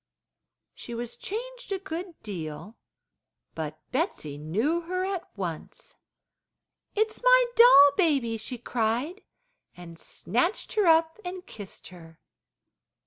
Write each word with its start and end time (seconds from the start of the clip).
She 0.73 0.95
was 0.95 1.15
changed 1.15 1.71
a 1.71 1.77
good 1.77 2.19
deal, 2.23 2.75
but 3.53 3.77
Betsey 3.91 4.35
knew 4.39 4.81
her 4.81 5.05
at 5.05 5.29
once. 5.37 5.95
"It's 6.95 7.21
my 7.21 7.45
doll 7.55 7.91
baby!" 7.95 8.35
she 8.37 8.57
cried, 8.57 9.21
and 9.77 9.99
snatched 9.99 10.73
her 10.73 10.87
up 10.87 11.19
and 11.23 11.45
kissed 11.45 11.89
her. 11.89 12.19